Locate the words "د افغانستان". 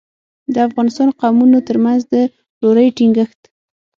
0.53-1.09